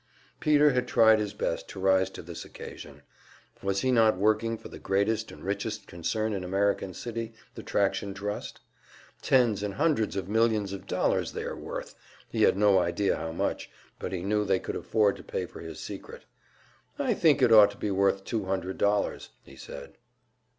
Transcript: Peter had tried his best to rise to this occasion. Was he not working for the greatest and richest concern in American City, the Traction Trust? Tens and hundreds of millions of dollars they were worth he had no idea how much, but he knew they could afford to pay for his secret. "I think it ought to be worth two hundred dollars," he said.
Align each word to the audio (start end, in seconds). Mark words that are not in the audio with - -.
Peter 0.39 0.71
had 0.71 0.87
tried 0.87 1.19
his 1.19 1.35
best 1.35 1.69
to 1.69 1.79
rise 1.79 2.09
to 2.09 2.23
this 2.23 2.43
occasion. 2.43 3.03
Was 3.61 3.81
he 3.81 3.91
not 3.91 4.17
working 4.17 4.57
for 4.57 4.67
the 4.67 4.79
greatest 4.79 5.31
and 5.31 5.43
richest 5.43 5.85
concern 5.85 6.33
in 6.33 6.43
American 6.43 6.95
City, 6.95 7.33
the 7.53 7.61
Traction 7.61 8.15
Trust? 8.15 8.61
Tens 9.21 9.61
and 9.61 9.75
hundreds 9.75 10.15
of 10.15 10.27
millions 10.27 10.73
of 10.73 10.87
dollars 10.87 11.33
they 11.33 11.43
were 11.43 11.55
worth 11.55 11.93
he 12.29 12.41
had 12.41 12.57
no 12.57 12.79
idea 12.79 13.15
how 13.15 13.31
much, 13.31 13.69
but 13.99 14.11
he 14.11 14.23
knew 14.23 14.43
they 14.43 14.57
could 14.59 14.75
afford 14.75 15.17
to 15.17 15.23
pay 15.23 15.45
for 15.45 15.59
his 15.59 15.79
secret. 15.79 16.25
"I 16.97 17.13
think 17.13 17.43
it 17.43 17.51
ought 17.53 17.69
to 17.69 17.77
be 17.77 17.91
worth 17.91 18.23
two 18.23 18.45
hundred 18.45 18.79
dollars," 18.79 19.29
he 19.43 19.55
said. 19.55 19.97